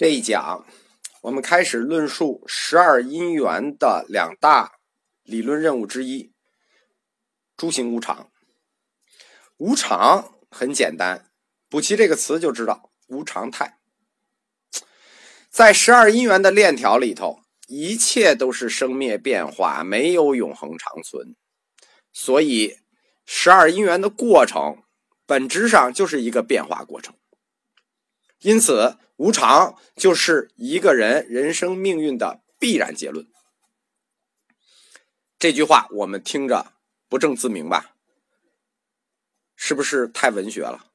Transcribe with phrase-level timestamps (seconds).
[0.00, 0.64] 这一讲，
[1.20, 4.78] 我们开始论述十二因缘的两大
[5.22, 6.32] 理论任务之一——
[7.54, 8.32] 诸行无常。
[9.58, 11.30] 无常很简单，
[11.68, 13.78] 补齐这个词就知道无常态。
[15.50, 21.36] 在十二因缘的链条里头，一切都是生灭变化，没有永恒长存。
[22.10, 22.78] 所以，
[23.26, 24.82] 十二因缘的过程
[25.26, 27.14] 本质上就是一个变化过程。
[28.40, 33.26] 因此，无常就是一个人人生命运的必然结论。
[35.38, 36.72] 这句话我们听着
[37.08, 37.94] 不正自明吧？
[39.56, 40.86] 是不是太文学了？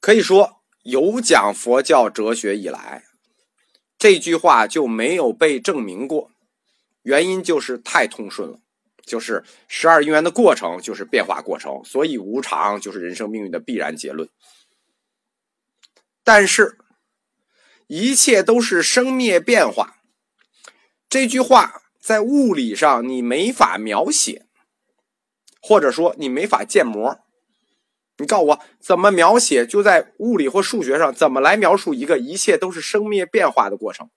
[0.00, 3.04] 可以说，有讲佛教哲学以来，
[3.98, 6.30] 这句话就没有被证明过。
[7.02, 8.60] 原因就是太通顺了，
[9.04, 14.26] 就是十二因缘的过程就是变化过程，所以无常就是人生命运的必然结论。
[16.32, 16.78] 但是，
[17.88, 19.96] 一切都是生灭变化。
[21.08, 24.46] 这句话在物理上你没法描写，
[25.60, 27.18] 或者说你没法建模。
[28.18, 29.66] 你告诉我怎么描写？
[29.66, 34.08] 就在物理或数学上怎么来描述一个一切都是生灭变化的过程？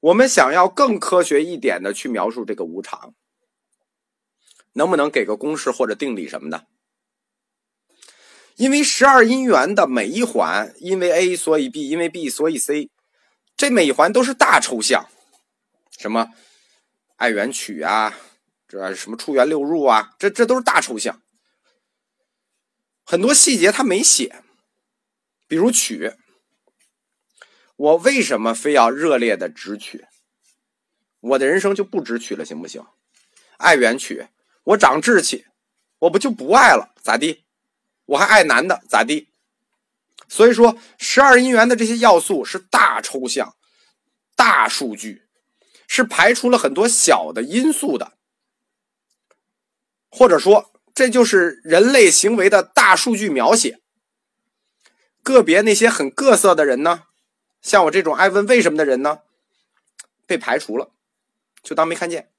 [0.00, 3.14] 我们想要更科学一点的去描述这个无常，
[4.72, 6.66] 能不能给个公式或者定理什么的？
[8.56, 12.90] 因为十二因缘的每一环，因为 A 所以 B，因为 B 所以 C，
[13.56, 15.08] 这每一环都是大抽象，
[15.98, 16.32] 什么
[17.16, 18.18] 爱缘取啊，
[18.66, 21.20] 这什么出缘六入啊，这这都是大抽象，
[23.04, 24.42] 很多细节他没写，
[25.46, 26.14] 比如取，
[27.76, 30.06] 我为什么非要热烈的直取？
[31.20, 32.82] 我的人生就不直取了，行不行？
[33.58, 34.28] 爱缘取，
[34.64, 35.46] 我长志气，
[35.98, 37.45] 我不就不爱了，咋地？
[38.06, 39.28] 我还爱男的，咋地？
[40.28, 43.54] 所以说，十二因缘的这些要素是大抽象、
[44.34, 45.22] 大数据，
[45.86, 48.12] 是排除了很多小的因素的，
[50.10, 53.80] 或者说，这就是人类行为的大数据描写。
[55.22, 57.04] 个别那些很各色的人呢，
[57.62, 59.20] 像我这种爱问为什么的人呢，
[60.26, 60.92] 被排除了，
[61.62, 62.30] 就当没看见。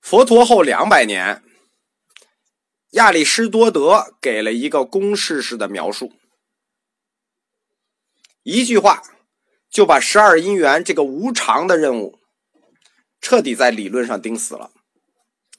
[0.00, 1.42] 佛陀后两百年。
[2.92, 6.12] 亚里士多德给了一个公式式的描述，
[8.42, 9.02] 一句话
[9.70, 12.18] 就把十二因缘这个无常的任务
[13.18, 14.72] 彻底在理论上钉死了，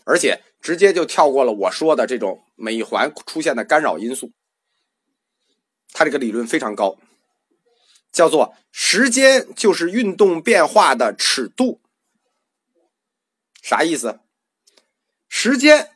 [0.04, 4.32] 而且直接就跳过了我说的这种每一环出现的干扰因素。
[5.92, 7.00] 他这个理论非常高，
[8.12, 11.82] 叫做时间就是运动变化的尺度。
[13.64, 14.20] 啥意思？
[15.28, 15.93] 时间。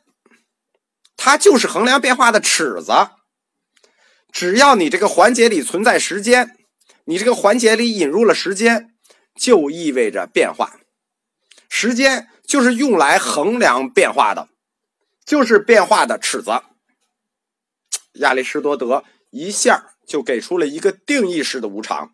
[1.28, 3.10] 它就是衡量变化的尺子，
[4.32, 6.56] 只要你这个环节里存在时间，
[7.04, 8.94] 你这个环节里引入了时间，
[9.38, 10.80] 就意味着变化。
[11.68, 14.48] 时间就是用来衡量变化的，
[15.26, 16.62] 就是变化的尺子。
[18.14, 22.10] 亚里士多德一下就给出了一个定义式的无常。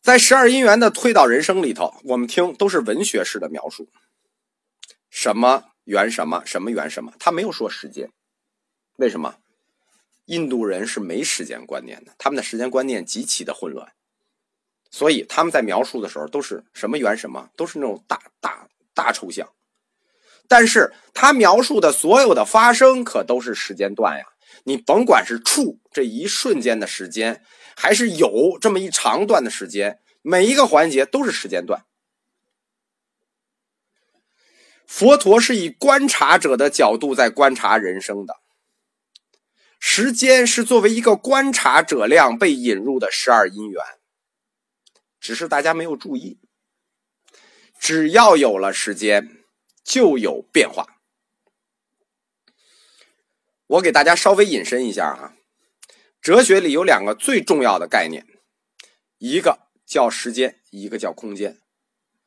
[0.00, 3.88] 在十二因缘的推导人生里头，我们听都是文学式的描述，
[5.10, 5.64] 什么？
[5.84, 7.12] 圆什么什么圆什么？
[7.18, 8.10] 他没有说时间，
[8.96, 9.36] 为什么？
[10.26, 13.92] 印度人是没时间观念的，他们的时间观念极其的混乱，
[14.90, 19.46] 所以他们在描述的时候都是什么圆什么，都是那种大大大抽象。
[20.48, 24.24] 但是他描述的所有的发生可都是时间段呀，
[24.64, 27.42] 你甭管是处这一瞬间的时间，
[27.76, 31.84] 还是有这么一长段的时间，每一个环节都是时间段。
[34.86, 38.36] 佛陀是以观察者的角度在观察人生的，
[39.80, 43.82] 时间是作为一个观察者量被引入的十二因缘，
[45.18, 46.38] 只是大家没有注意。
[47.80, 49.44] 只要有了时间，
[49.82, 51.00] 就有变化。
[53.66, 55.34] 我给大家稍微引申一下哈，
[56.20, 58.26] 哲学里有两个最重要的概念，
[59.18, 61.60] 一个叫时间，一个叫空间。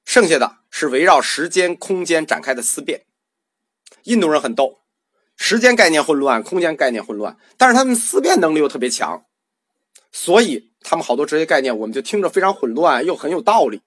[0.08, 3.06] 剩下的是围绕时间、空间展开的思辨。
[4.04, 4.80] 印度人很逗，
[5.36, 9.26] 时间概念混乱，空间概念混乱，但是他们思辨能力又特别强，
[10.14, 13.82] 所以他们好多哲学概念我们就听着非常混乱，又很有道理。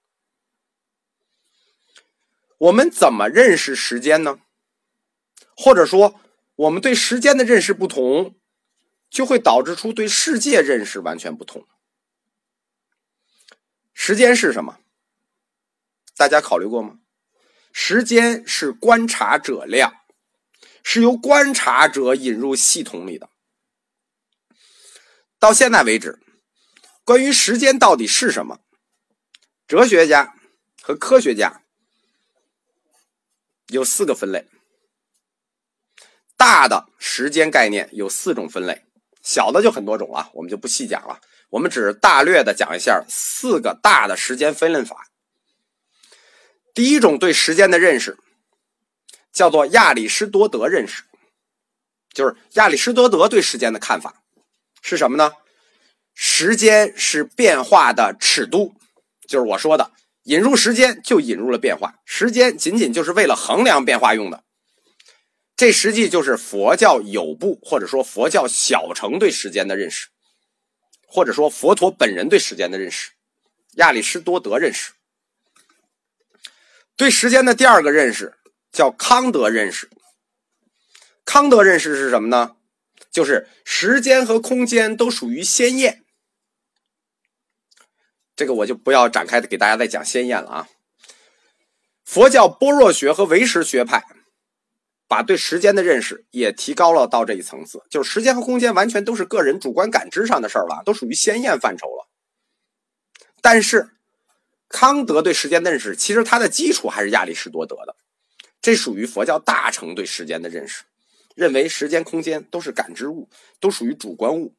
[2.58, 4.40] 我们怎么认识时间呢？
[5.56, 6.20] 或者说，
[6.54, 8.34] 我们对时间的认识不同，
[9.08, 11.66] 就会导致出对世界认识完全不同。
[13.94, 14.76] 时间是什么？
[16.20, 16.98] 大家考虑过吗？
[17.72, 19.94] 时间是观察者量，
[20.84, 23.30] 是由观察者引入系统里的。
[25.38, 26.20] 到现在为止，
[27.04, 28.58] 关于时间到底是什么，
[29.66, 30.34] 哲学家
[30.82, 31.62] 和科学家
[33.68, 34.46] 有四个分类。
[36.36, 38.84] 大的时间概念有四种分类，
[39.22, 41.18] 小的就很多种了，我们就不细讲了。
[41.48, 45.06] 我们只大略的讲一下四个大的时间分类法。
[46.74, 48.16] 第一种对时间的认识
[49.32, 51.02] 叫做亚里士多德认识，
[52.12, 54.22] 就是亚里士多德对时间的看法
[54.80, 55.32] 是什么呢？
[56.14, 58.74] 时间是变化的尺度，
[59.26, 59.92] 就是我说的，
[60.24, 64.44] 引入时间就引入了变化，时间仅仅就是为了衡量变化用的。
[65.56, 70.08] 这实际就是佛教有部或者说佛教小乘对时间的认识，
[71.06, 73.12] 或者说佛陀本人对时间的认识，
[73.76, 74.92] 亚里士多德认识。
[77.00, 78.34] 对时间的第二个认识
[78.70, 79.88] 叫康德认识。
[81.24, 82.56] 康德认识是什么呢？
[83.10, 86.04] 就是时间和空间都属于先验。
[88.36, 90.68] 这个我就不要展开给大家再讲先验了啊。
[92.04, 94.04] 佛教般若学和唯识学派。
[95.08, 102.08] 把对时间的认识也提高了到这一层次，就是时间和空间完全都是个人主观感知上的事儿了，都属于先验范畴了。
[103.40, 103.88] 但是，
[104.70, 107.96] 康德对时间的认识，其实它的基础还是亚里士多德的，
[108.62, 110.84] 这属于佛教大乘对时间的认识，
[111.34, 113.28] 认为时间、空间都是感知物，
[113.58, 114.54] 都属于主观物。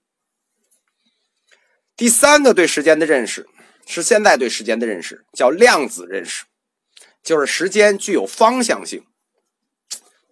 [1.96, 3.48] 第三个对时间的认识
[3.88, 6.44] 是现在对时间的认识，叫量子认识，
[7.24, 9.06] 就是时间具有方向性。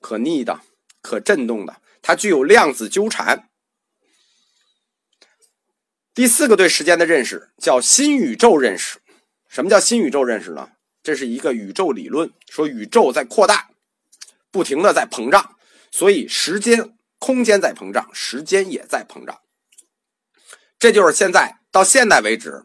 [0.02, 0.60] 可逆的、
[1.02, 3.50] 可振动的，它具有量子纠缠。
[6.14, 9.00] 第四个对时间的认识叫新宇宙认识。
[9.50, 10.70] 什么叫新宇宙认识呢？
[11.04, 13.72] 这是一个宇宙理论，说宇宙在扩大，
[14.50, 15.58] 不停的在膨胀，
[15.92, 19.42] 所以时间、空间在膨胀，时间也在膨胀。
[20.78, 22.64] 这就是现在到现在为止，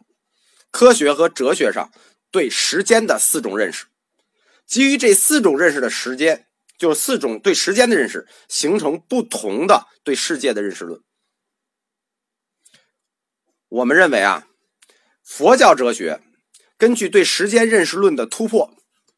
[0.70, 1.90] 科学和哲学上
[2.30, 3.86] 对时间的四种认识。
[4.64, 6.46] 基于这四种认识的时间。
[6.76, 11.00] 就是四种对时间的认识，形成不同的对世界的认识论。
[13.68, 14.48] 我们认为啊，
[15.22, 16.20] 佛教哲学
[16.76, 18.74] 根据对时间认识论的突破，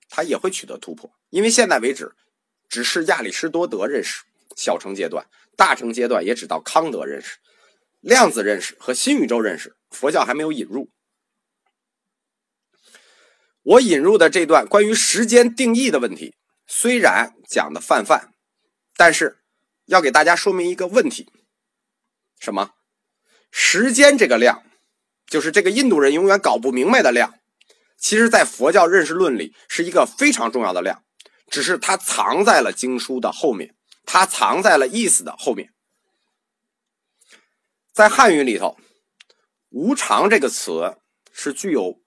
[0.09, 1.11] 它也会取得突破。
[1.31, 2.15] 因为现在为止，
[2.69, 4.25] 只是亚里士多德认识
[4.57, 5.27] 小乘阶段，
[5.57, 7.39] 大乘阶段也只到康德认识、
[8.01, 10.91] 量子认识和新宇宙认识，佛教还没有引入。
[13.63, 16.37] 我引入的这段关于时间定义的问题。
[16.69, 18.33] 虽然讲的泛泛，
[18.97, 19.39] 但是
[19.87, 21.29] 要给大家说明一个问题：
[22.39, 22.75] 什么？
[23.51, 24.63] 时间这个量，
[25.27, 27.35] 就是这个印度人永远搞不明白的量，
[27.99, 31.03] 其实在佛教认识论里是一个非常重要的量，
[31.51, 35.73] 只是它藏在了经书的后面，它藏在了意思的后面。
[37.93, 38.77] 在汉语里头
[39.71, 40.99] ，“无常”这个词
[41.33, 42.01] 是具有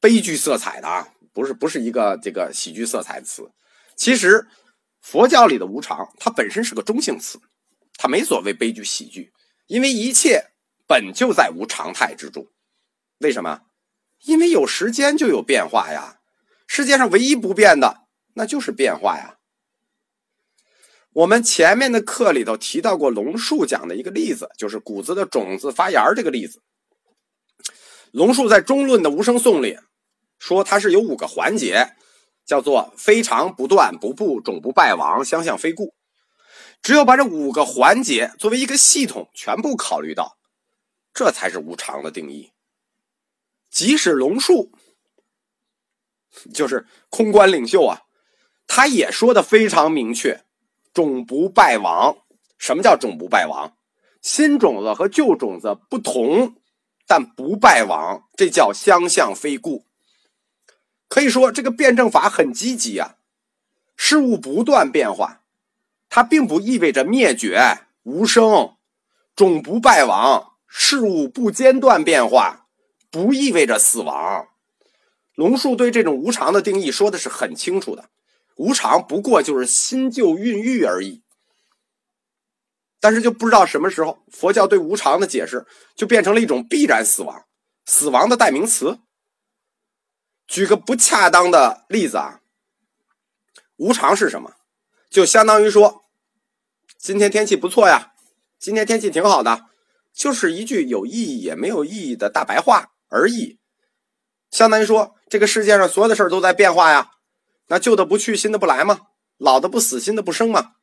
[0.00, 1.12] 悲剧色彩的啊。
[1.34, 3.50] 不是不是一个这个喜剧色彩的词，
[3.94, 4.46] 其实
[5.02, 7.38] 佛教里的无常，它本身是个中性词，
[7.98, 9.34] 它没所谓悲剧喜剧，
[9.66, 10.46] 因为一切
[10.86, 12.46] 本就在无常态之中。
[13.18, 13.65] 为什么？
[14.24, 16.18] 因为有时间就有变化呀，
[16.66, 18.02] 世界上唯一不变的
[18.34, 19.36] 那就是变化呀。
[21.12, 26.62] 我们前面的课里头提到过龙树讲的一个例子，就是谷子的种子发芽这个例子。
[28.10, 29.78] 龙树在中论的无声颂里。
[30.38, 31.94] 说它是有五个环节，
[32.44, 35.94] 叫做非常不断不布种不败亡相向非故。
[36.82, 40.36] 只有把这五个环节作为一个系统全部考虑到，
[41.14, 42.52] 这才是无常的定义。
[43.76, 44.72] 即使龙树
[46.54, 48.04] 就是空观领袖啊，
[48.66, 50.46] 他也说的非常明确：
[50.94, 52.16] 种不败亡。
[52.56, 53.76] 什么叫种不败亡？
[54.22, 56.56] 新种子和旧种子不同，
[57.06, 59.84] 但不败亡，这叫相向非故。
[61.06, 63.16] 可以说，这个辩证法很积极啊。
[63.94, 65.42] 事物不断变化，
[66.08, 68.76] 它并不意味着灭绝、无声、
[69.34, 70.54] 种不败亡。
[70.66, 72.65] 事物不间断变化，
[73.16, 74.46] 不意味着死亡。
[75.34, 78.10] 龙树对这种无常的定义说的是很清楚的：
[78.56, 81.22] 无常不过就是新旧孕育而已。
[83.00, 87.46] 但是就不知道什么时候，佛教对无常的解释就变成了一种必然死亡、
[87.86, 88.98] 死亡的代名词。
[90.46, 92.42] 举个不恰当的例子啊，
[93.76, 94.56] 无常是什么？
[95.08, 96.04] 就相当于说，
[96.98, 98.12] 今天天气不错呀，
[98.58, 99.70] 今天天气挺好的，
[100.12, 103.58] 就是一句有意义也没有意义的大白话而已。
[104.50, 107.12] 相当于说，这个世界上所有的事儿都在变化呀，
[107.66, 109.08] 那旧的不去，新的不来吗？
[109.36, 110.74] 老的不死，新的不生吗？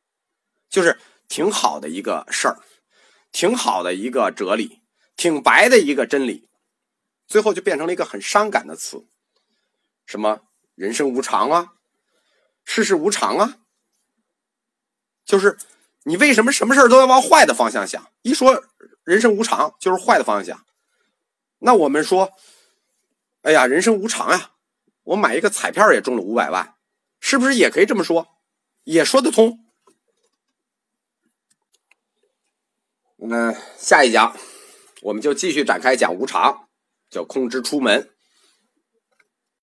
[0.68, 2.60] 就是挺好的一个事儿。
[3.32, 4.82] 挺好的一个哲理，
[5.16, 6.48] 挺白的一个真理，
[7.26, 9.08] 最后就变成了一个很伤感的词，
[10.06, 10.42] 什么
[10.76, 11.72] 人生无常啊，
[12.64, 13.56] 世事无常啊，
[15.24, 15.58] 就是
[16.04, 18.08] 你为什么什么事都要往坏的方向想？
[18.22, 18.62] 一说
[19.02, 20.63] 人生无常，就是坏的方向想。
[21.66, 22.34] 那我们说，
[23.40, 24.52] 哎呀，人生无常啊，
[25.02, 26.76] 我买一个彩票也中了五百万，
[27.20, 28.36] 是不是也可以这么说？
[28.84, 29.64] 也说得通。
[33.16, 34.36] 那下一讲，
[35.00, 36.68] 我们就继续展开讲无常，
[37.08, 38.13] 叫空之出门。